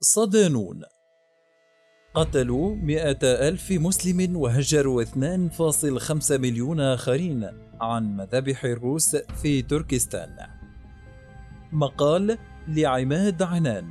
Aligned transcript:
صدانون 0.00 0.82
قتلوا 2.14 2.74
مئة 2.74 3.18
ألف 3.22 3.70
مسلم 3.70 4.36
وهجروا 4.36 5.02
2.5 5.02 6.30
مليون 6.30 6.80
آخرين 6.80 7.50
عن 7.80 8.16
مذابح 8.16 8.64
الروس 8.64 9.16
في 9.16 9.62
تركستان. 9.62 10.36
مقال 11.72 12.38
لعماد 12.68 13.42
عنان 13.42 13.90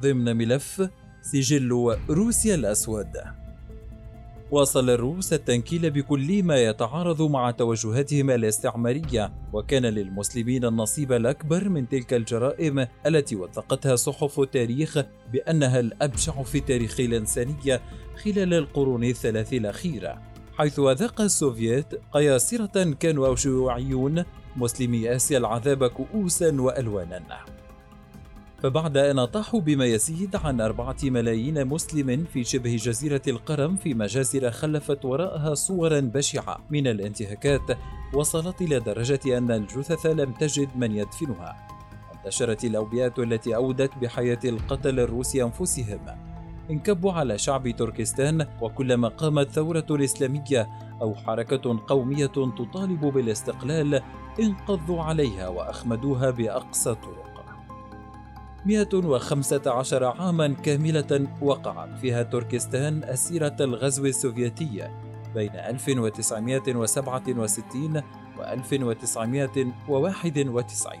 ضمن 0.00 0.36
ملف 0.36 0.88
سجل 1.22 1.96
روسيا 2.08 2.54
الأسود. 2.54 3.12
واصل 4.50 4.90
الروس 4.90 5.32
التنكيل 5.32 5.90
بكل 5.90 6.42
ما 6.42 6.56
يتعارض 6.56 7.22
مع 7.22 7.50
توجهاتهم 7.50 8.30
الاستعمارية 8.30 9.32
وكان 9.52 9.86
للمسلمين 9.86 10.64
النصيب 10.64 11.12
الأكبر 11.12 11.68
من 11.68 11.88
تلك 11.88 12.14
الجرائم 12.14 12.86
التي 13.06 13.36
وثقتها 13.36 13.96
صحف 13.96 14.40
التاريخ 14.40 14.98
بأنها 15.32 15.80
الأبشع 15.80 16.42
في 16.42 16.60
تاريخ 16.60 17.00
الإنسانية 17.00 17.80
خلال 18.24 18.54
القرون 18.54 19.04
الثلاث 19.04 19.52
الأخيرة 19.52 20.22
حيث 20.58 20.78
أذاق 20.78 21.20
السوفييت 21.20 21.86
قياصرة 22.12 22.92
كانوا 23.00 23.36
شيوعيون 23.36 24.24
مسلمي 24.56 25.16
آسيا 25.16 25.38
العذاب 25.38 25.86
كؤوسا 25.86 26.60
وألوانا. 26.60 27.20
فبعد 28.62 28.96
أن 28.96 29.18
أطاحوا 29.18 29.60
بما 29.60 29.84
يزيد 29.84 30.36
عن 30.36 30.60
أربعة 30.60 30.96
ملايين 31.02 31.66
مسلم 31.66 32.24
في 32.32 32.44
شبه 32.44 32.76
جزيرة 32.76 33.22
القرم 33.28 33.76
في 33.76 33.94
مجازر 33.94 34.50
خلفت 34.50 35.04
وراءها 35.04 35.54
صورا 35.54 36.00
بشعة 36.00 36.58
من 36.70 36.86
الانتهاكات 36.86 37.78
وصلت 38.14 38.62
إلى 38.62 38.80
درجة 38.80 39.38
أن 39.38 39.50
الجثث 39.50 40.06
لم 40.06 40.32
تجد 40.32 40.68
من 40.76 40.96
يدفنها. 40.96 41.68
انتشرت 42.14 42.64
الأوبئة 42.64 43.14
التي 43.18 43.56
أودت 43.56 43.90
بحياة 43.98 44.40
القتل 44.44 45.00
الروس 45.00 45.36
أنفسهم. 45.36 46.00
انكبوا 46.70 47.12
على 47.12 47.38
شعب 47.38 47.70
تركستان 47.70 48.46
وكلما 48.60 49.08
قامت 49.08 49.50
ثورة 49.50 49.86
إسلامية 49.90 50.68
أو 51.02 51.14
حركة 51.14 51.80
قومية 51.86 52.26
تطالب 52.26 53.00
بالاستقلال 53.00 54.02
انقضوا 54.40 55.02
عليها 55.02 55.48
وأخمدوها 55.48 56.30
بأقصى 56.30 56.90
الطرق 56.90 57.29
115 58.66 60.04
عاما 60.04 60.48
كاملة 60.48 61.28
وقعت 61.42 61.98
فيها 61.98 62.22
تركستان 62.22 63.04
أسيرة 63.04 63.56
الغزو 63.60 64.06
السوفيتي 64.06 64.88
بين 65.34 65.54
1967 65.54 68.02
و 68.38 68.42
1991 68.42 71.00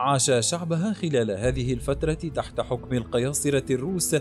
عاش 0.00 0.30
شعبها 0.40 0.92
خلال 0.92 1.30
هذه 1.30 1.72
الفترة 1.72 2.14
تحت 2.14 2.60
حكم 2.60 2.96
القياصرة 2.96 3.74
الروس 3.74 4.16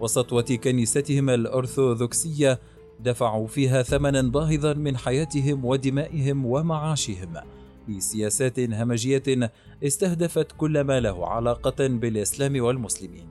وسطوة 0.00 0.58
كنيستهم 0.64 1.30
الأرثوذكسية 1.30 2.60
دفعوا 3.00 3.46
فيها 3.46 3.82
ثمنا 3.82 4.22
باهظا 4.22 4.74
من 4.74 4.96
حياتهم 4.96 5.64
ودمائهم 5.64 6.46
ومعاشهم. 6.46 7.34
بسياسات 7.88 8.60
همجية 8.60 9.50
استهدفت 9.84 10.52
كل 10.58 10.80
ما 10.80 11.00
له 11.00 11.28
علاقة 11.28 11.86
بالإسلام 11.86 12.60
والمسلمين. 12.62 13.30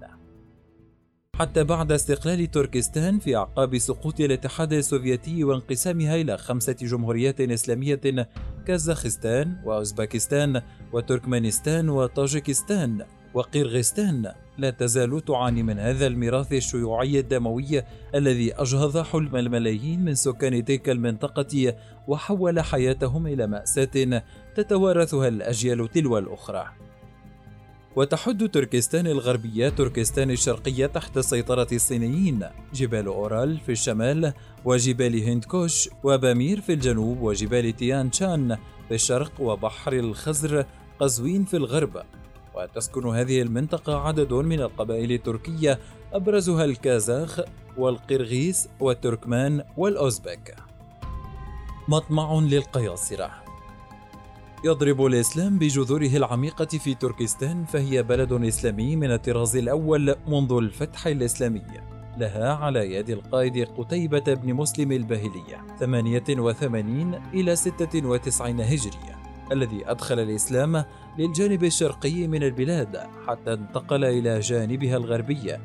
حتى 1.35 1.63
بعد 1.63 1.91
استقلال 1.91 2.51
تركستان 2.51 3.19
في 3.19 3.35
أعقاب 3.35 3.77
سقوط 3.77 4.19
الاتحاد 4.19 4.73
السوفيتي 4.73 5.43
وانقسامها 5.43 6.15
إلى 6.15 6.37
خمسة 6.37 6.73
جمهوريات 6.73 7.41
إسلامية 7.41 8.27
كازاخستان 8.67 9.61
وأوزبكستان 9.65 10.61
وتركمانستان 10.93 11.89
وطاجكستان. 11.89 13.05
وقرغستان. 13.33 14.31
لا 14.57 14.69
تزال 14.69 15.25
تعاني 15.25 15.63
من 15.63 15.79
هذا 15.79 16.07
الميراث 16.07 16.53
الشيوعي 16.53 17.19
الدموي 17.19 17.81
الذي 18.15 18.53
أجهض 18.53 18.97
حلم 18.97 19.35
الملايين 19.35 20.05
من 20.05 20.15
سكان 20.15 20.65
تلك 20.65 20.89
المنطقة 20.89 21.75
وحول 22.07 22.59
حياتهم 22.59 23.27
إلى 23.27 23.47
مأساة 23.47 24.23
تتوارثها 24.55 25.27
الأجيال 25.27 25.91
تلو 25.91 26.17
الأخرى. 26.17 26.65
وتحد 27.95 28.49
تركستان 28.49 29.07
الغربية 29.07 29.69
تركستان 29.69 30.31
الشرقية 30.31 30.85
تحت 30.85 31.19
سيطرة 31.19 31.67
الصينيين. 31.71 32.43
جبال 32.73 33.05
أورال 33.05 33.59
في 33.59 33.71
الشمال 33.71 34.33
وجبال 34.65 35.23
هندكوش 35.23 35.89
وبامير 36.03 36.61
في 36.61 36.73
الجنوب 36.73 37.21
وجبال 37.21 37.75
تيان 37.75 38.11
شان 38.11 38.57
في 38.87 38.93
الشرق 38.93 39.41
وبحر 39.41 39.93
الخزر 39.93 40.65
قزوين 40.99 41.45
في 41.45 41.57
الغرب. 41.57 42.03
وتسكن 42.55 43.07
هذه 43.07 43.41
المنطقة 43.41 43.97
عدد 44.07 44.33
من 44.33 44.59
القبائل 44.59 45.11
التركية 45.11 45.79
أبرزها 46.13 46.65
الكازاخ 46.65 47.39
والقرغيز 47.77 48.69
والتركمان 48.79 49.63
والأوزبك. 49.77 50.55
مطمع 51.87 52.33
للقياصرة. 52.33 53.31
يضرب 54.65 55.05
الإسلام 55.05 55.57
بجذوره 55.57 56.17
العميقة 56.17 56.65
في 56.65 56.93
تركستان 56.93 57.65
فهي 57.65 58.03
بلد 58.03 58.33
إسلامي 58.33 58.95
من 58.95 59.11
الطراز 59.11 59.55
الأول 59.55 60.15
منذ 60.27 60.53
الفتح 60.53 61.07
الإسلامي. 61.07 61.63
لها 62.17 62.53
على 62.53 62.93
يد 62.95 63.09
القائد 63.09 63.67
قتيبة 63.77 64.33
بن 64.33 64.53
مسلم 64.53 64.91
الباهلية 64.91 65.65
88 65.79 67.13
إلى 67.33 67.55
96 67.55 68.61
هجرية. 68.61 69.12
الذي 69.51 69.91
أدخل 69.91 70.19
الإسلام 70.19 70.83
للجانب 71.19 71.63
الشرقي 71.63 72.27
من 72.27 72.43
البلاد 72.43 72.97
حتى 73.27 73.53
انتقل 73.53 74.05
إلى 74.05 74.39
جانبها 74.39 74.97
الغربي 74.97 75.57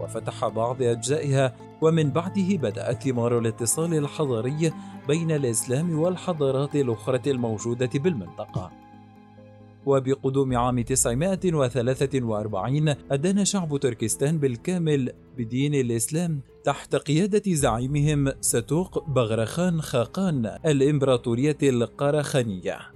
وفتح 0.00 0.48
بعض 0.48 0.82
أجزائها 0.82 1.56
ومن 1.80 2.10
بعده 2.10 2.56
بدأت 2.56 3.02
ثمار 3.02 3.38
الاتصال 3.38 3.94
الحضاري 3.94 4.72
بين 5.08 5.30
الإسلام 5.30 5.98
والحضارات 5.98 6.76
الأخرى 6.76 7.20
الموجودة 7.26 7.90
بالمنطقة. 7.94 8.70
وبقدوم 9.86 10.56
عام 10.56 10.80
943 10.80 12.94
أدان 13.10 13.44
شعب 13.44 13.76
تركستان 13.76 14.38
بالكامل 14.38 15.12
بدين 15.38 15.74
الإسلام 15.74 16.40
تحت 16.64 16.96
قيادة 16.96 17.42
زعيمهم 17.46 18.32
ستوق 18.40 19.08
بغرخان 19.08 19.82
خاقان 19.82 20.58
الإمبراطورية 20.66 21.58
القرخانية. 21.62 22.93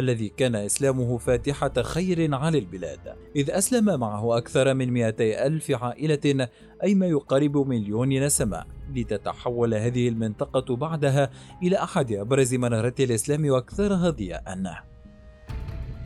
الذي 0.00 0.28
كان 0.28 0.54
إسلامه 0.54 1.18
فاتحة 1.18 1.82
خير 1.82 2.34
على 2.34 2.58
البلاد. 2.58 3.14
إذ 3.36 3.50
أسلم 3.50 4.00
معه 4.00 4.38
أكثر 4.38 4.74
من 4.74 4.90
200 4.92 5.46
ألف 5.46 5.70
عائلة 5.70 6.48
أي 6.82 6.94
ما 6.94 7.06
يقارب 7.06 7.56
مليون 7.56 8.24
نسمة. 8.24 8.64
لتتحول 8.94 9.74
هذه 9.74 10.08
المنطقة 10.08 10.76
بعدها 10.76 11.30
إلى 11.62 11.76
أحد 11.76 12.12
أبرز 12.12 12.54
منارات 12.54 13.00
الإسلام 13.00 13.50
وأكثرها 13.50 14.10
ضياءً 14.10 14.84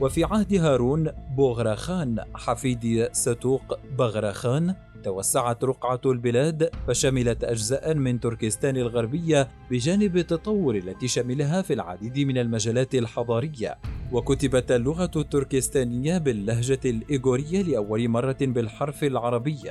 وفي 0.01 0.25
عهد 0.25 0.55
هارون 0.55 1.13
بوغراخان 1.37 2.25
حفيد 2.35 3.09
ستوق 3.13 3.79
بغراخان 3.99 4.75
توسعت 5.05 5.65
رقعة 5.65 6.01
البلاد 6.07 6.71
فشملت 6.89 7.45
أجزاء 7.45 7.95
من 7.95 8.21
تركستان 8.21 8.77
الغربية 8.77 9.49
بجانب 9.71 10.17
التطور 10.17 10.77
التي 10.77 11.09
شملها 11.09 11.63
في 11.63 11.73
العديد 11.73 12.19
من 12.19 12.39
المجالات 12.39 12.95
الحضارية. 12.95 13.79
وكتبت 14.13 14.73
اللغة 14.73 15.11
التركستانية 15.17 16.19
باللهجة 16.19 16.81
الإيغورية 16.85 17.63
لأول 17.63 18.09
مرة 18.09 18.37
بالحرف 18.41 19.05
العربي. 19.05 19.63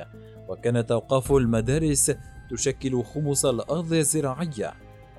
وكانت 0.48 0.90
أوقاف 0.90 1.32
المدارس 1.32 2.12
تشكل 2.50 3.04
خمس 3.04 3.44
الأرض 3.44 3.92
الزراعية. 3.92 4.72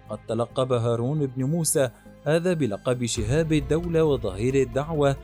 وقد 0.09 0.19
تلقب 0.27 0.71
هارون 0.73 1.25
بن 1.25 1.43
موسى 1.43 1.89
هذا 2.23 2.53
بلقب 2.53 3.05
شهاب 3.05 3.53
الدولة 3.53 4.03
وظهير 4.03 4.55
الدعوة. 4.55 5.15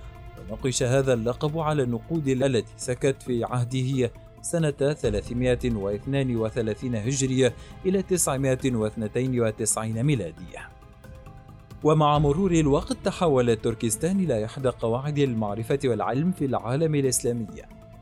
ونقش 0.49 0.83
هذا 0.83 1.13
اللقب 1.13 1.57
على 1.57 1.83
النقود 1.83 2.27
التي 2.27 2.73
سكت 2.77 3.23
في 3.23 3.43
عهده 3.43 4.11
سنة 4.41 4.71
332 4.71 6.95
هجرية 6.95 7.53
إلى 7.85 8.01
992 8.01 10.03
ميلادية. 10.03 10.69
ومع 11.83 12.19
مرور 12.19 12.51
الوقت 12.51 12.93
تحول 12.93 13.55
تركستان 13.55 14.19
إلى 14.19 14.45
إحدى 14.45 14.69
قواعد 14.69 15.19
المعرفة 15.19 15.79
والعلم 15.85 16.31
في 16.31 16.45
العالم 16.45 16.95
الإسلامي، 16.95 17.47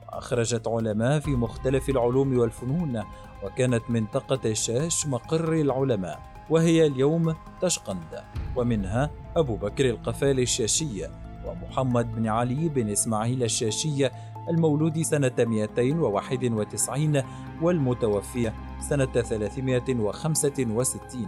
وأخرجت 0.07 0.67
علماء 0.67 1.19
في 1.19 1.31
مختلف 1.31 1.89
العلوم 1.89 2.37
والفنون، 2.37 3.03
وكانت 3.43 3.83
منطقة 3.89 4.49
الشاش 4.49 5.07
مقر 5.07 5.53
العلماء، 5.53 6.19
وهي 6.49 6.87
اليوم 6.87 7.35
تشقند، 7.61 8.23
ومنها 8.55 9.11
أبو 9.35 9.55
بكر 9.55 9.89
القفال 9.89 10.39
الشاشي، 10.39 11.05
ومحمد 11.45 12.15
بن 12.15 12.27
علي 12.27 12.69
بن 12.69 12.89
إسماعيل 12.89 13.43
الشاشي 13.43 14.09
المولود 14.49 15.01
سنة 15.01 15.31
291 15.39 17.21
والمتوفي 17.61 18.51
سنة 18.79 19.05
365 19.05 21.27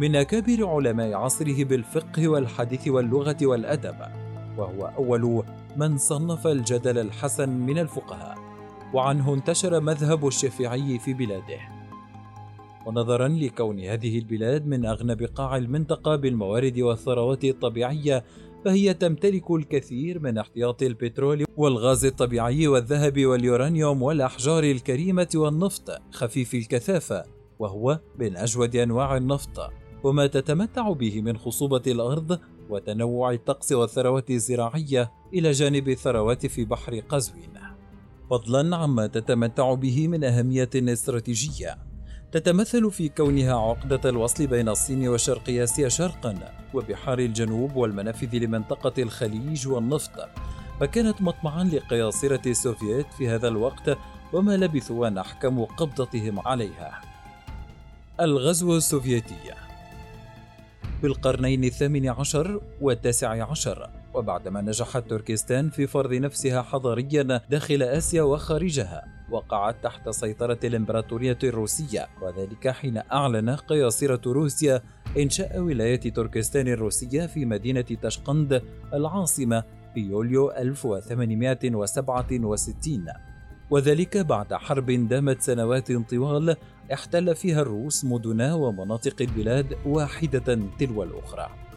من 0.00 0.16
أكابر 0.16 0.68
علماء 0.68 1.14
عصره 1.14 1.64
بالفقه 1.64 2.28
والحديث 2.28 2.88
واللغة 2.88 3.36
والأدب 3.42 3.96
وهو 4.58 4.86
أول 4.86 5.44
من 5.76 5.98
صنف 5.98 6.46
الجدل 6.46 6.98
الحسن 6.98 7.48
من 7.48 7.78
الفقهاء 7.78 8.38
وعنه 8.94 9.34
انتشر 9.34 9.80
مذهب 9.80 10.26
الشافعي 10.26 10.98
في 10.98 11.14
بلاده. 11.14 11.80
ونظرا 12.86 13.28
لكون 13.28 13.80
هذه 13.80 14.18
البلاد 14.18 14.66
من 14.66 14.86
أغنى 14.86 15.14
بقاع 15.14 15.56
المنطقة 15.56 16.16
بالموارد 16.16 16.78
والثروات 16.78 17.44
الطبيعية 17.44 18.24
فهي 18.64 18.94
تمتلك 18.94 19.50
الكثير 19.50 20.20
من 20.20 20.38
احتياطي 20.38 20.86
البترول 20.86 21.44
والغاز 21.56 22.04
الطبيعي 22.04 22.68
والذهب 22.68 23.26
واليورانيوم 23.26 24.02
والأحجار 24.02 24.64
الكريمة 24.64 25.28
والنفط 25.34 26.02
خفيف 26.12 26.54
الكثافة 26.54 27.24
وهو 27.58 28.00
من 28.18 28.36
أجود 28.36 28.76
أنواع 28.76 29.16
النفط. 29.16 29.70
وما 30.04 30.26
تتمتع 30.26 30.92
به 30.92 31.20
من 31.20 31.36
خصوبة 31.36 31.82
الأرض 31.86 32.38
وتنوع 32.70 33.32
الطقس 33.32 33.72
والثروات 33.72 34.30
الزراعية 34.30 35.12
إلى 35.34 35.50
جانب 35.50 35.88
الثروات 35.88 36.46
في 36.46 36.64
بحر 36.64 37.00
قزوين. 37.00 37.52
فضلا 38.30 38.76
عما 38.76 39.06
تتمتع 39.06 39.74
به 39.74 40.08
من 40.08 40.24
أهمية 40.24 40.70
استراتيجية. 40.74 41.89
تتمثل 42.32 42.90
في 42.90 43.08
كونها 43.08 43.54
عقدة 43.54 44.10
الوصل 44.10 44.46
بين 44.46 44.68
الصين 44.68 45.08
وشرق 45.08 45.50
آسيا 45.50 45.88
شرقا 45.88 46.52
وبحار 46.74 47.18
الجنوب 47.18 47.76
والمنافذ 47.76 48.36
لمنطقة 48.36 49.02
الخليج 49.02 49.68
والنفط. 49.68 50.28
فكانت 50.80 51.22
مطمعا 51.22 51.64
لقياصرة 51.64 52.48
السوفييت 52.48 53.06
في 53.18 53.28
هذا 53.28 53.48
الوقت 53.48 53.98
وما 54.32 54.56
لبثوا 54.56 55.08
أن 55.08 55.18
أحكموا 55.18 55.66
قبضتهم 55.66 56.48
عليها. 56.48 57.00
الغزو 58.20 58.76
السوفيتي 58.76 59.36
في 61.00 61.06
القرنين 61.06 61.64
الثامن 61.64 62.08
عشر 62.08 62.60
والتاسع 62.80 63.50
عشر 63.50 63.90
وبعدما 64.14 64.60
نجحت 64.60 65.10
تركستان 65.10 65.70
في 65.70 65.86
فرض 65.86 66.14
نفسها 66.14 66.62
حضاريا 66.62 67.40
داخل 67.50 67.82
آسيا 67.82 68.22
وخارجها 68.22 69.04
وقعت 69.30 69.76
تحت 69.82 70.08
سيطرة 70.08 70.58
الإمبراطورية 70.64 71.38
الروسية 71.44 72.08
وذلك 72.22 72.68
حين 72.68 73.02
أعلن 73.12 73.50
قياصرة 73.50 74.32
روسيا 74.32 74.82
إنشاء 75.18 75.58
ولاية 75.58 76.00
تركستان 76.00 76.68
الروسية 76.68 77.26
في 77.26 77.44
مدينة 77.44 77.80
تشقند 77.80 78.62
العاصمة 78.94 79.64
في 79.94 80.00
يوليو 80.00 80.50
1867 80.50 83.06
وذلك 83.70 84.16
بعد 84.16 84.54
حرب 84.54 84.90
دامت 84.90 85.40
سنوات 85.40 85.92
طوال 85.92 86.56
احتل 86.92 87.34
فيها 87.34 87.62
الروس 87.62 88.04
مدن 88.04 88.50
ومناطق 88.50 89.16
البلاد 89.20 89.76
واحدة 89.86 90.58
تلو 90.78 91.02
الأخرى. 91.02 91.69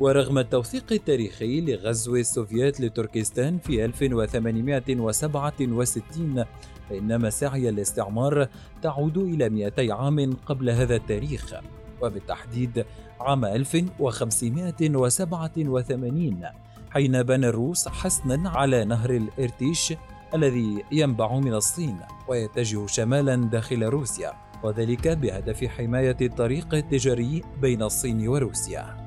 ورغم 0.00 0.38
التوثيق 0.38 0.92
التاريخي 0.92 1.60
لغزو 1.60 2.16
السوفيات 2.16 2.80
لتركستان 2.80 3.58
في 3.58 3.84
1867 3.84 6.44
فإن 6.90 7.20
مساعي 7.20 7.68
الاستعمار 7.68 8.48
تعود 8.82 9.18
إلى 9.18 9.48
200 9.48 9.94
عام 9.94 10.36
قبل 10.46 10.70
هذا 10.70 10.96
التاريخ 10.96 11.54
وبالتحديد 12.02 12.84
عام 13.20 13.44
1587 13.44 16.42
حين 16.90 17.22
بنى 17.22 17.48
الروس 17.48 17.88
حصنا 17.88 18.50
على 18.50 18.84
نهر 18.84 19.10
الإرتيش 19.10 19.94
الذي 20.34 20.84
ينبع 20.92 21.38
من 21.38 21.54
الصين 21.54 21.96
ويتجه 22.28 22.86
شمالا 22.86 23.36
داخل 23.36 23.82
روسيا 23.82 24.32
وذلك 24.62 25.08
بهدف 25.08 25.64
حماية 25.64 26.16
الطريق 26.20 26.74
التجاري 26.74 27.42
بين 27.60 27.82
الصين 27.82 28.28
وروسيا. 28.28 29.05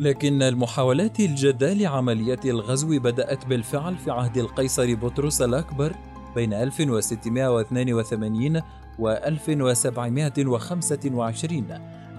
لكن 0.00 0.42
المحاولات 0.42 1.20
الجادة 1.20 1.72
لعملية 1.72 2.40
الغزو 2.44 3.00
بدأت 3.00 3.46
بالفعل 3.46 3.96
في 3.96 4.10
عهد 4.10 4.38
القيصر 4.38 4.94
بطرس 4.94 5.42
الأكبر 5.42 5.92
بين 6.34 6.52
1682 6.52 8.62
و 8.98 9.10
1725 9.10 11.64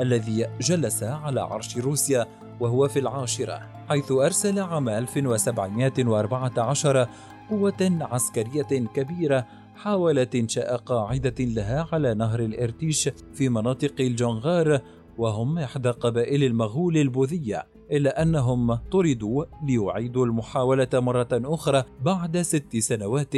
الذي 0.02 0.48
جلس 0.62 1.04
على 1.04 1.42
عرش 1.42 1.78
روسيا 1.78 2.28
وهو 2.60 2.88
في 2.88 3.00
العاشرة 3.00 3.62
حيث 3.90 4.12
أرسل 4.12 4.60
عام 4.60 4.90
1714 4.90 7.08
قوة 7.50 7.98
عسكرية 8.02 8.88
كبيرة 8.94 9.46
حاولت 9.76 10.36
إنشاء 10.36 10.78
قاعدة 10.78 11.36
لها 11.40 11.88
على 11.92 12.14
نهر 12.14 12.40
الإرتيش 12.40 13.10
في 13.34 13.50
مناطق 13.50 13.94
الجنغار 14.00 14.82
وهم 15.22 15.60
إحدى 15.60 15.90
قبائل 15.90 16.44
المغول 16.44 16.98
البوذية 16.98 17.68
إلا 17.92 18.22
أنهم 18.22 18.74
طردوا 18.74 19.46
ليعيدوا 19.64 20.26
المحاولة 20.26 20.88
مرة 20.94 21.28
أخرى 21.34 21.84
بعد 22.02 22.42
ست 22.42 22.78
سنوات 22.78 23.34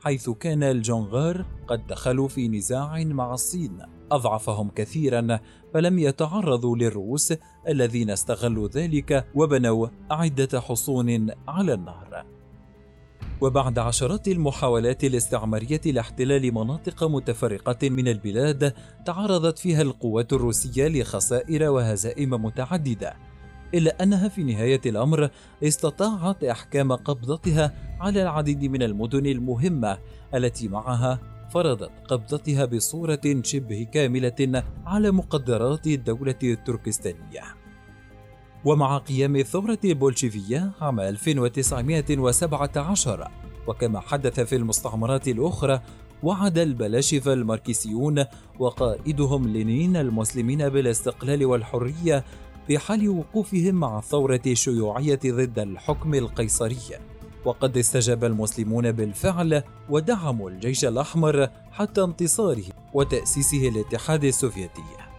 حيث 0.00 0.30
كان 0.30 0.62
الجنغار 0.62 1.44
قد 1.66 1.86
دخلوا 1.86 2.28
في 2.28 2.48
نزاع 2.48 3.04
مع 3.04 3.34
الصين. 3.34 3.78
أضعفهم 4.10 4.70
كثيرا 4.70 5.40
فلم 5.74 5.98
يتعرضوا 5.98 6.76
للروس 6.76 7.34
الذين 7.68 8.10
استغلوا 8.10 8.68
ذلك 8.68 9.26
وبنوا 9.34 9.88
عدة 10.10 10.60
حصون 10.60 11.30
على 11.48 11.74
النهر 11.74 12.31
وبعد 13.42 13.78
عشرات 13.78 14.28
المحاولات 14.28 15.04
الاستعمارية 15.04 15.80
لاحتلال 15.86 16.54
مناطق 16.54 17.04
متفرقة 17.04 17.88
من 17.88 18.08
البلاد 18.08 18.74
تعرضت 19.06 19.58
فيها 19.58 19.82
القوات 19.82 20.32
الروسية 20.32 20.88
لخسائر 20.88 21.70
وهزائم 21.70 22.30
متعددة 22.30 23.14
إلا 23.74 24.02
أنها 24.02 24.28
في 24.28 24.42
نهاية 24.42 24.80
الأمر 24.86 25.30
استطاعت 25.62 26.44
إحكام 26.44 26.92
قبضتها 26.92 27.74
على 28.00 28.22
العديد 28.22 28.64
من 28.64 28.82
المدن 28.82 29.26
المهمة 29.26 29.98
التي 30.34 30.68
معها 30.68 31.18
فرضت 31.50 31.90
قبضتها 32.08 32.64
بصورة 32.64 33.42
شبه 33.42 33.86
كاملة 33.92 34.64
على 34.86 35.10
مقدرات 35.10 35.86
الدولة 35.86 36.38
التركستانية. 36.42 37.61
ومع 38.64 38.98
قيام 38.98 39.36
الثورة 39.36 39.78
البولشيفية 39.84 40.70
عام 40.80 41.00
1917 41.00 43.28
وكما 43.66 44.00
حدث 44.00 44.40
في 44.40 44.56
المستعمرات 44.56 45.28
الأخرى 45.28 45.80
وعد 46.22 46.58
البلاشفة 46.58 47.32
الماركسيون 47.32 48.24
وقائدهم 48.58 49.48
لينين 49.48 49.96
المسلمين 49.96 50.68
بالاستقلال 50.68 51.46
والحرية 51.46 52.24
في 52.66 52.78
حال 52.78 53.08
وقوفهم 53.08 53.74
مع 53.74 53.98
الثورة 53.98 54.40
الشيوعية 54.46 55.20
ضد 55.26 55.58
الحكم 55.58 56.14
القيصري. 56.14 56.76
وقد 57.44 57.76
استجاب 57.76 58.24
المسلمون 58.24 58.92
بالفعل 58.92 59.62
ودعموا 59.90 60.50
الجيش 60.50 60.84
الأحمر 60.84 61.48
حتى 61.72 62.02
انتصاره 62.02 62.64
وتأسيسه 62.94 63.68
الاتحاد 63.68 64.24
السوفيتي. 64.24 65.11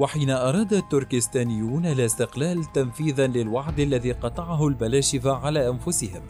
وحين 0.00 0.30
أراد 0.30 0.72
التركستانيون 0.72 1.86
الاستقلال 1.86 2.72
تنفيذا 2.72 3.26
للوعد 3.26 3.80
الذي 3.80 4.12
قطعه 4.12 4.68
البلاشفة 4.68 5.32
على 5.32 5.68
أنفسهم. 5.68 6.22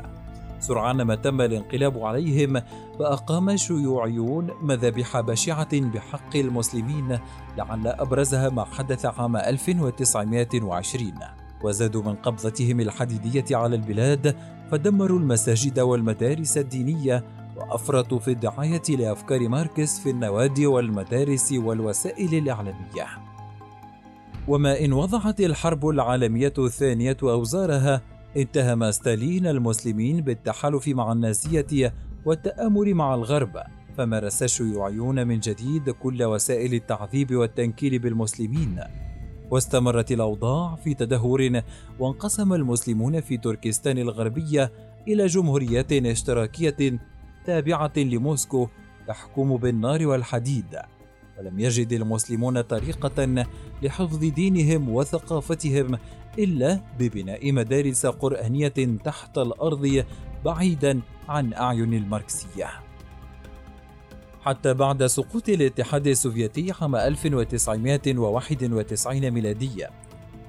سرعان 0.60 1.02
ما 1.02 1.14
تم 1.14 1.40
الانقلاب 1.40 1.98
عليهم 1.98 2.62
فأقام 2.98 3.50
الشيوعيون 3.50 4.50
مذابح 4.62 5.20
بشعة 5.20 5.80
بحق 5.80 6.36
المسلمين 6.36 7.18
لعل 7.58 7.86
أبرزها 7.86 8.48
ما 8.48 8.64
حدث 8.64 9.06
عام 9.06 9.36
1920 9.36 11.12
وزادوا 11.62 12.02
من 12.02 12.14
قبضتهم 12.14 12.80
الحديدية 12.80 13.56
على 13.56 13.76
البلاد 13.76 14.36
فدمروا 14.70 15.18
المساجد 15.18 15.80
والمدارس 15.80 16.58
الدينية 16.58 17.24
وأفرطوا 17.56 18.18
في 18.18 18.30
الدعاية 18.30 18.82
لأفكار 18.88 19.48
ماركس 19.48 20.00
في 20.00 20.10
النوادي 20.10 20.66
والمدارس 20.66 21.52
والوسائل 21.52 22.34
الإعلامية. 22.34 23.29
وما 24.48 24.84
إن 24.84 24.92
وضعت 24.92 25.40
الحرب 25.40 25.88
العالمية 25.88 26.52
الثانية 26.58 27.16
أوزارها 27.22 28.02
اتهم 28.36 28.90
ستالين 28.90 29.46
المسلمين 29.46 30.20
بالتحالف 30.20 30.88
مع 30.88 31.12
النازية 31.12 31.94
والتآمر 32.24 32.94
مع 32.94 33.14
الغرب 33.14 33.62
فمارس 33.96 34.42
الشيوعيون 34.42 35.26
من 35.26 35.40
جديد 35.40 35.90
كل 35.90 36.24
وسائل 36.24 36.74
التعذيب 36.74 37.34
والتنكيل 37.36 37.98
بالمسلمين. 37.98 38.80
واستمرت 39.50 40.12
الأوضاع 40.12 40.74
في 40.74 40.94
تدهور 40.94 41.62
وانقسم 41.98 42.52
المسلمون 42.52 43.20
في 43.20 43.36
تركستان 43.36 43.98
الغربية 43.98 44.72
إلى 45.08 45.26
جمهوريات 45.26 45.92
اشتراكية 45.92 46.98
تابعة 47.46 47.92
لموسكو 47.96 48.68
تحكم 49.06 49.56
بالنار 49.56 50.06
والحديد. 50.06 50.78
ولم 51.40 51.60
يجد 51.60 51.92
المسلمون 51.92 52.60
طريقة 52.60 53.44
لحفظ 53.82 54.18
دينهم 54.18 54.88
وثقافتهم 54.88 55.98
إلا 56.38 56.80
ببناء 56.98 57.52
مدارس 57.52 58.06
قرآنية 58.06 58.98
تحت 59.04 59.38
الأرض 59.38 60.04
بعيدا 60.44 61.00
عن 61.28 61.52
أعين 61.52 61.94
الماركسية. 61.94 62.70
حتى 64.42 64.74
بعد 64.74 65.06
سقوط 65.06 65.48
الاتحاد 65.48 66.06
السوفيتي 66.06 66.72
عام 66.80 66.96
1991 66.96 69.30
ميلادية 69.30 69.90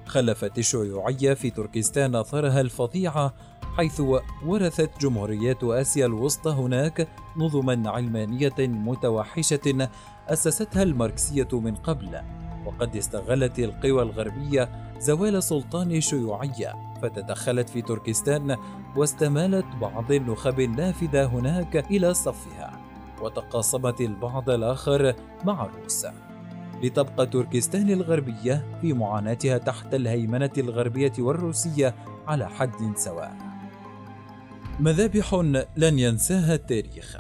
خلفت 0.06 0.58
الشيوعية 0.58 1.34
في 1.34 1.50
تركستان 1.50 2.16
أثرها 2.16 2.62
الفظيعة 2.62 3.34
حيث 3.78 4.02
ورثت 4.46 5.02
جمهوريات 5.02 5.64
آسيا 5.64 6.06
الوسطى 6.06 6.52
هناك 6.52 7.08
نظما 7.38 7.90
علمانية 7.90 8.54
متوحشة 8.60 9.90
أسستها 10.28 10.84
الماركسية 10.84 11.48
من 11.54 11.76
قبل. 11.76 12.22
وقد 12.66 12.96
استغلت 12.96 13.60
القوى 13.60 14.02
الغربية 14.02 14.70
زوال 15.00 15.44
سلطان 15.44 15.92
الشيوعية 15.92 16.74
فتدخلت 17.02 17.70
في 17.70 17.82
تركستان 17.82 18.58
واستمالت 18.96 19.66
بعض 19.82 20.12
النخب 20.12 20.60
النافذة 20.60 21.26
هناك 21.26 21.92
إلى 21.92 22.14
صفها. 22.14 22.80
وتقاسمت 23.22 24.02
البعض 24.02 24.50
الآخر 24.50 25.16
مع 25.46 25.66
الروس 25.66 26.06
لتبقى 26.84 27.26
تركستان 27.26 27.90
الغربية 27.90 28.80
في 28.82 28.94
معاناتها 28.94 29.58
تحت 29.58 29.94
الهيمنة 29.94 30.52
الغربية 30.58 31.14
والروسية 31.20 31.96
على 32.28 32.50
حد 32.50 32.98
سواء. 32.98 33.51
مذابح 34.82 35.34
لن 35.78 36.00
ينساها 36.00 36.56
التاريخ. 36.56 37.18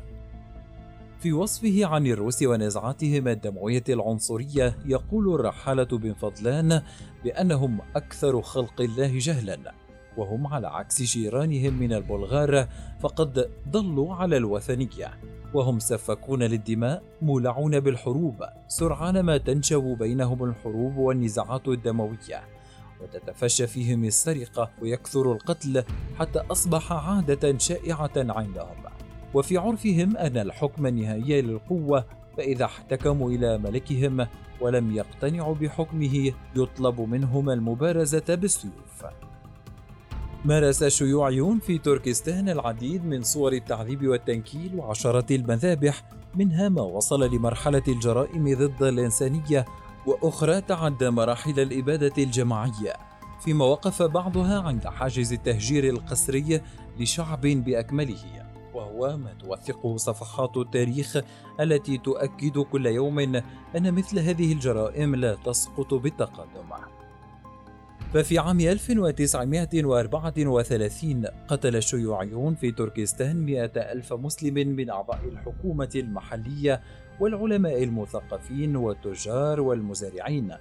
في 1.19 1.33
وصفه 1.33 1.85
عن 1.85 2.07
الروس 2.07 2.43
ونزعاتهم 2.43 3.27
الدموية 3.27 3.83
العنصرية 3.89 4.77
يقول 4.85 5.35
الرحالة 5.35 5.83
بن 5.83 6.13
فضلان 6.13 6.81
بأنهم 7.23 7.79
أكثر 7.95 8.41
خلق 8.41 8.81
الله 8.81 9.17
جهلا 9.17 9.73
وهم 10.17 10.47
على 10.47 10.67
عكس 10.67 11.01
جيرانهم 11.01 11.73
من 11.73 11.93
البلغار 11.93 12.67
فقد 12.99 13.49
ضلوا 13.69 14.15
على 14.15 14.37
الوثنية 14.37 15.19
وهم 15.53 15.79
سفاكون 15.79 16.43
للدماء 16.43 17.03
مولعون 17.21 17.79
بالحروب 17.79 18.45
سرعان 18.67 19.19
ما 19.19 19.37
تنشب 19.37 19.83
بينهم 19.99 20.43
الحروب 20.43 20.97
والنزاعات 20.97 21.67
الدموية 21.67 22.60
وتتفشى 23.03 23.67
فيهم 23.67 24.03
السرقة 24.03 24.69
ويكثر 24.81 25.31
القتل 25.31 25.83
حتى 26.19 26.39
أصبح 26.39 26.91
عادة 26.91 27.57
شائعة 27.57 28.11
عندهم. 28.17 28.75
وفي 29.33 29.57
عرفهم 29.57 30.17
أن 30.17 30.37
الحكم 30.37 30.85
النهائي 30.85 31.41
للقوة 31.41 32.05
فإذا 32.37 32.65
احتكموا 32.65 33.31
إلى 33.31 33.57
ملكهم 33.57 34.27
ولم 34.61 34.95
يقتنعوا 34.95 35.55
بحكمه 35.55 36.31
يطلب 36.55 37.01
منهم 37.01 37.49
المبارزة 37.49 38.35
بالسيوف. 38.35 39.05
مارس 40.45 40.83
الشيوعيون 40.83 41.59
في 41.59 41.77
تركستان 41.77 42.49
العديد 42.49 43.05
من 43.05 43.23
صور 43.23 43.53
التعذيب 43.53 44.07
والتنكيل 44.07 44.75
وعشرات 44.75 45.31
المذابح 45.31 46.03
منها 46.35 46.69
ما 46.69 46.81
وصل 46.81 47.35
لمرحلة 47.35 47.83
الجرائم 47.87 48.57
ضد 48.57 48.83
الإنسانية 48.83 49.65
وأخرى 50.05 50.61
تعدى 50.61 51.09
مراحل 51.09 51.59
الإبادة 51.59 52.23
الجماعية 52.23 52.93
فيما 53.41 53.65
وقف 53.65 54.03
بعضها 54.03 54.61
عند 54.61 54.87
حاجز 54.87 55.33
التهجير 55.33 55.89
القسري 55.89 56.61
لشعب 56.99 57.41
بأكمله 57.41 58.51
وهو 58.73 59.17
ما 59.17 59.33
توثقه 59.33 59.97
صفحات 59.97 60.57
التاريخ 60.57 61.17
التي 61.59 61.97
تؤكد 61.97 62.59
كل 62.59 62.85
يوم 62.85 63.19
أن 63.19 63.93
مثل 63.93 64.19
هذه 64.19 64.53
الجرائم 64.53 65.15
لا 65.15 65.35
تسقط 65.35 65.93
بالتقدم. 65.93 66.69
ففي 68.13 68.39
عام 68.39 68.59
1934 68.59 71.25
قتل 71.25 71.75
الشيوعيون 71.75 72.55
في 72.55 72.71
تركستان 72.71 73.45
مئة 73.45 73.91
ألف 73.91 74.13
مسلم 74.13 74.53
من 74.53 74.89
أعضاء 74.89 75.19
الحكومة 75.25 75.89
المحلية 75.95 76.81
والعلماء 77.21 77.83
المثقفين 77.83 78.75
والتجار 78.75 79.61
والمزارعين 79.61 80.53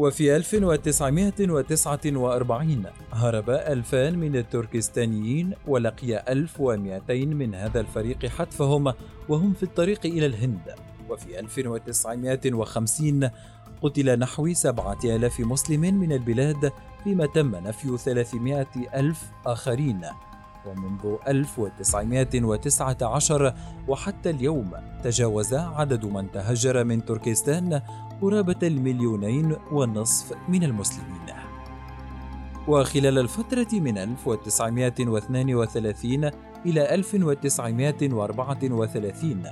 وفي 0.00 0.36
1949 0.36 2.84
هرب 3.12 3.50
ألفان 3.50 4.18
من 4.18 4.36
التركستانيين 4.36 5.54
ولقي 5.66 6.32
1200 6.32 7.26
من 7.26 7.54
هذا 7.54 7.80
الفريق 7.80 8.26
حتفهم 8.26 8.92
وهم 9.28 9.52
في 9.52 9.62
الطريق 9.62 10.06
إلى 10.06 10.26
الهند. 10.26 10.74
وفي 11.10 11.40
1950 11.40 13.30
قتل 13.82 14.18
نحو 14.18 14.52
سبعة 14.52 14.98
آلاف 15.04 15.40
مسلم 15.40 15.80
من 15.80 16.12
البلاد 16.12 16.72
فيما 17.04 17.26
تم 17.26 17.56
نفي 17.56 17.98
300 17.98 18.66
ألف 18.94 19.22
آخرين. 19.46 20.00
ومنذ 20.66 21.16
1919 21.28 23.54
وحتى 23.88 24.30
اليوم 24.30 24.70
تجاوز 25.04 25.54
عدد 25.54 26.04
من 26.04 26.30
تهجر 26.30 26.84
من 26.84 27.04
تركستان 27.04 27.82
قرابة 28.22 28.58
المليونين 28.62 29.56
والنصف 29.72 30.32
من 30.48 30.64
المسلمين. 30.64 31.20
وخلال 32.68 33.18
الفترة 33.18 33.68
من 33.72 33.98
1932 33.98 36.30
إلى 36.66 36.94
1934 36.94 39.42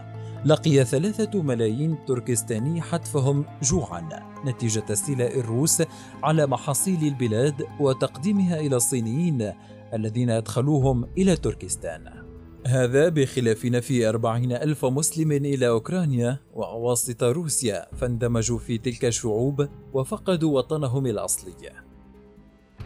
لقي 0.45 0.85
ثلاثة 0.85 1.43
ملايين 1.43 2.05
تركستاني 2.07 2.83
حتفهم 2.83 3.45
جوعا 3.63 4.09
نتيجة 4.45 4.85
استيلاء 4.91 5.41
الروس 5.41 5.83
على 6.23 6.47
محاصيل 6.47 7.05
البلاد 7.05 7.67
وتقديمها 7.81 8.61
إلى 8.61 8.77
الصينيين 8.77 9.53
الذين 9.95 10.31
أدخلوهم 10.31 11.05
إلى 11.19 11.37
تركستان. 11.37 12.28
هذا 12.69 13.09
بخلاف 13.09 13.65
نفي 13.65 14.09
أربعين 14.09 14.53
ألف 14.53 14.85
مسلم 14.85 15.33
إلى 15.33 15.69
أوكرانيا 15.69 16.39
وأواسط 16.55 17.25
روسيا 17.25 17.87
فاندمجوا 17.97 18.59
في 18.59 18.79
تلك 18.79 19.05
الشعوب 19.05 19.69
وفقدوا 19.93 20.57
وطنهم 20.57 21.07
الأصلي. 21.07 21.53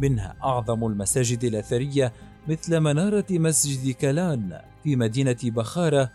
منها 0.00 0.36
أعظم 0.44 0.86
المساجد 0.86 1.44
الأثرية 1.44 2.12
مثل 2.48 2.80
منارة 2.80 3.24
مسجد 3.30 3.94
كالان 3.94 4.60
في 4.84 4.96
مدينة 4.96 5.36
بخارة 5.44 6.10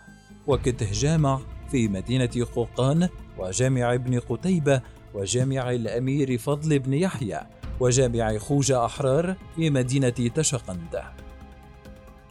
وكته 0.46 0.92
جامع 0.92 1.40
في 1.70 1.88
مدينة 1.88 2.30
قوقان 2.54 3.08
وجامع 3.38 3.94
ابن 3.94 4.18
قتيبة 4.18 4.82
وجامع 5.14 5.70
الأمير 5.70 6.38
فضل 6.38 6.78
بن 6.78 6.92
يحيى 6.92 7.40
وجامع 7.80 8.38
خوجة 8.38 8.84
أحرار 8.84 9.36
في 9.56 9.70
مدينة 9.70 10.08
تشقند. 10.08 11.25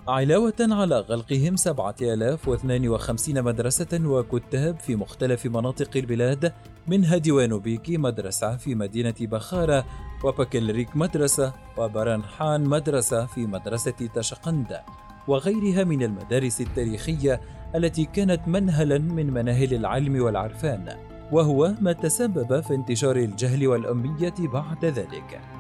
علاوة 0.08 0.54
على 0.60 1.00
غلقهم 1.00 1.56
7052 1.56 3.44
مدرسة 3.44 3.88
وكتاب 4.04 4.80
في 4.80 4.96
مختلف 4.96 5.46
مناطق 5.46 5.90
البلاد 5.96 6.54
منها 6.88 7.18
ديوان 7.18 7.60
بيكي 7.60 7.98
مدرسة 7.98 8.58
في 8.58 8.76
مدينة 8.76 9.14
بخارة 9.22 9.86
وباكلريك 10.24 10.96
مدرسة 10.96 11.54
وبرنحان 11.78 12.64
مدرسة 12.64 13.26
في 13.26 13.46
مدرسة 13.46 14.10
تشقند 14.16 14.80
وغيرها 15.28 15.84
من 15.84 16.04
المدارس 16.04 16.62
التاريخية 16.62 17.42
التي 17.76 18.06
كانت 18.06 18.48
منهلا 18.48 18.98
من 18.98 19.34
مناهل 19.34 19.74
العلم 19.74 20.22
والعرفان 20.22 20.90
وهو 21.32 21.74
ما 21.82 21.94
تسبب 21.94 22.60
في 22.60 22.76
انتشار 22.76 23.16
الجهل 23.16 23.68
والأمية 23.68 24.34
بعد 24.40 24.86
ذلك. 24.86 25.55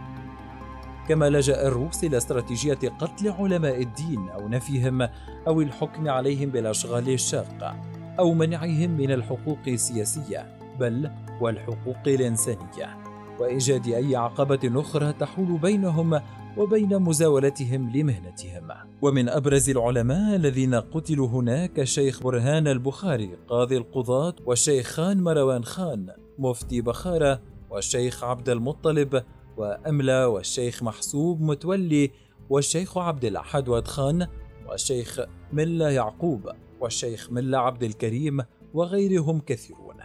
كما 1.08 1.30
لجأ 1.30 1.68
الروس 1.68 2.04
إلى 2.04 2.18
استراتيجية 2.18 2.80
قتل 3.00 3.30
علماء 3.30 3.82
الدين 3.82 4.30
أو 4.30 4.48
نفيهم 4.48 5.02
أو 5.48 5.62
الحكم 5.62 6.10
عليهم 6.10 6.50
بالأشغال 6.50 7.10
الشاقة 7.10 7.76
أو 8.20 8.34
منعهم 8.34 8.90
من 8.90 9.12
الحقوق 9.12 9.60
السياسية 9.68 10.58
بل 10.80 11.12
والحقوق 11.42 12.08
الإنسانية. 12.08 12.98
وإيجاد 13.40 13.88
أي 13.88 14.16
عقبة 14.16 14.82
أخرى 14.82 15.14
تحول 15.14 15.58
بينهم 15.58 16.22
وبين 16.58 17.00
مزاولتهم 17.00 17.90
لمهنتهم. 17.90 18.68
ومن 19.02 19.30
أبرز 19.30 19.70
العلماء 19.70 20.36
الذين 20.36 20.76
قتلوا 20.76 21.28
هناك 21.28 21.80
الشيخ 21.80 22.24
برهان 22.24 22.68
البخاري 22.68 23.30
قاضي 23.48 23.78
القضاة 23.78 24.36
والشيخ 24.46 24.88
خان 24.88 25.24
مروان 25.24 25.64
خان 25.64 26.08
مفتي 26.40 26.82
بخارة 26.82 27.42
والشيخ 27.70 28.24
عبد 28.24 28.50
المطلب 28.50 29.24
وأملة 29.58 30.28
والشيخ 30.28 30.84
محسوب 30.84 31.42
متولي 31.42 32.12
والشيخ 32.50 32.98
عبد 32.98 33.26
الأحد 33.26 33.70
خان 33.70 34.28
والشيخ 34.68 35.20
ملا 35.54 35.90
يعقوب 35.90 36.50
والشيخ 36.80 37.32
ملا 37.32 37.58
عبد 37.58 37.84
الكريم 37.84 38.42
وغيرهم 38.74 39.40
كثيرون. 39.40 39.96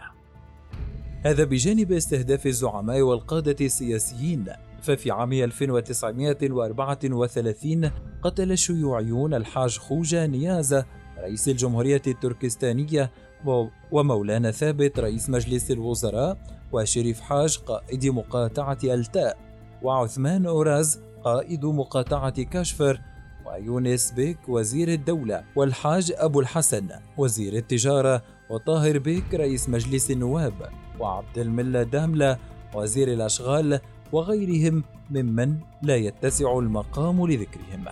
هذا 1.25 1.43
بجانب 1.43 1.91
استهداف 1.91 2.47
الزعماء 2.47 3.01
والقادة 3.01 3.65
السياسيين. 3.65 4.45
ففي 4.81 5.11
عام 5.11 5.33
1934 5.33 7.91
قتل 8.21 8.51
الشيوعيون 8.51 9.33
الحاج 9.33 9.77
خوجة 9.77 10.27
نيازة 10.27 10.85
رئيس 11.19 11.49
الجمهورية 11.49 12.01
التركستانية 12.07 13.11
ومولانا 13.91 14.51
ثابت 14.51 14.99
رئيس 14.99 15.29
مجلس 15.29 15.71
الوزراء 15.71 16.60
وشريف 16.71 17.21
حاج 17.21 17.57
قائد 17.57 18.05
مقاطعة 18.05 18.77
ألتاء 18.83 19.37
وعثمان 19.81 20.45
أوراز 20.45 20.99
قائد 21.23 21.65
مقاطعة 21.65 22.43
كاشفر 22.43 23.01
ويونس 23.45 24.11
بيك 24.11 24.37
وزير 24.47 24.87
الدولة 24.87 25.43
والحاج 25.55 26.13
أبو 26.17 26.39
الحسن 26.39 26.87
وزير 27.17 27.53
التجارة 27.53 28.23
وطاهر 28.49 28.97
بيك 28.97 29.33
رئيس 29.33 29.69
مجلس 29.69 30.11
النواب 30.11 30.53
وعبد 30.99 31.37
الملا 31.37 31.83
داملة 31.83 32.37
وزير 32.75 33.13
الأشغال 33.13 33.79
وغيرهم 34.11 34.83
ممن 35.09 35.55
لا 35.81 35.95
يتسع 35.95 36.59
المقام 36.59 37.27
لذكرهم. 37.27 37.85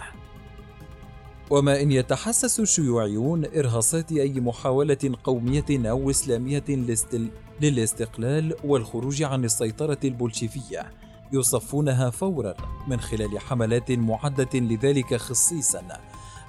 وما 1.50 1.82
إن 1.82 1.92
يتحسس 1.92 2.60
الشيوعيون 2.60 3.46
إرهاصات 3.46 4.12
أي 4.12 4.40
محاولة 4.40 4.98
قومية 5.24 5.66
أو 5.72 6.10
إسلامية 6.10 6.64
للاستقلال 7.62 8.56
والخروج 8.64 9.24
عن 9.24 9.46
السيطرة 9.46 9.98
البولشيفية 10.04 10.92
يصفونها 11.34 12.10
فورا 12.10 12.54
من 12.88 13.00
خلال 13.00 13.40
حملات 13.40 13.92
معدة 13.92 14.50
لذلك 14.60 15.16
خصيصا. 15.16 15.84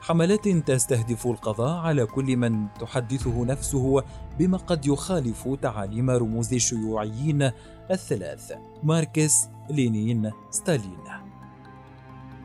حملات 0.00 0.48
تستهدف 0.48 1.26
القضاء 1.26 1.78
على 1.78 2.06
كل 2.06 2.36
من 2.36 2.66
تحدثه 2.80 3.44
نفسه 3.44 4.02
بما 4.38 4.58
قد 4.58 4.86
يخالف 4.86 5.48
تعاليم 5.62 6.10
رموز 6.10 6.54
الشيوعيين 6.54 7.50
الثلاث 7.90 8.52
ماركس 8.82 9.48
لينين 9.70 10.30
ستالين. 10.50 11.04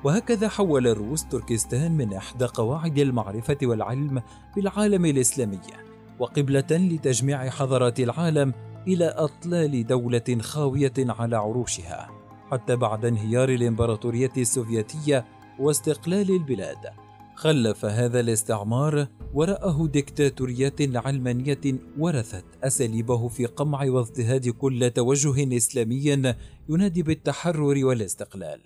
وهكذا 0.04 0.50
حول 0.50 0.88
الروس 0.88 1.26
تركستان 1.26 1.92
من 1.92 2.14
إحدى 2.14 2.46
قواعد 2.46 2.98
المعرفة 2.98 3.58
والعلم 3.64 4.22
بالعالم 4.56 5.06
الإسلامي. 5.06 5.85
وقبلة 6.20 6.68
لتجميع 6.72 7.50
حضارات 7.50 8.00
العالم 8.00 8.54
إلى 8.88 9.06
أطلال 9.06 9.88
دولة 9.88 10.38
خاوية 10.42 10.94
على 10.98 11.36
عروشها 11.36 12.10
حتى 12.52 12.76
بعد 12.76 13.06
انهيار 13.06 13.50
الإمبراطورية 13.50 14.32
السوفيتية 14.38 15.26
واستقلال 15.60 16.32
البلاد. 16.32 16.78
خلف 17.36 17.86
هذا 17.86 18.20
الاستعمار 18.20 19.08
وراءه 19.34 19.88
ديكتاتوريات 19.88 20.82
علمانية 20.96 21.62
ورثت 22.00 22.46
أساليبه 22.64 23.28
في 23.28 23.46
قمع 23.46 23.84
واضطهاد 23.84 24.50
كل 24.50 24.92
توجه 24.92 25.58
إسلامي 25.58 26.34
ينادي 26.70 27.04
بالتحرر 27.04 27.86
والاستقلال. 27.86 28.62